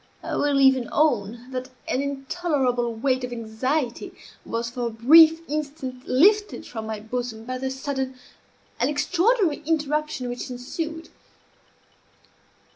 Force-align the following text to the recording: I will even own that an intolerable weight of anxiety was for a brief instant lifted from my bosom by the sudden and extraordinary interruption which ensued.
I 0.23 0.35
will 0.35 0.59
even 0.59 0.89
own 0.91 1.51
that 1.51 1.69
an 1.87 2.01
intolerable 2.01 2.91
weight 2.95 3.23
of 3.23 3.31
anxiety 3.31 4.11
was 4.45 4.67
for 4.71 4.87
a 4.87 4.89
brief 4.89 5.47
instant 5.47 6.07
lifted 6.07 6.65
from 6.65 6.87
my 6.87 6.99
bosom 6.99 7.45
by 7.45 7.59
the 7.59 7.69
sudden 7.69 8.15
and 8.79 8.89
extraordinary 8.89 9.57
interruption 9.63 10.27
which 10.27 10.49
ensued. 10.49 11.09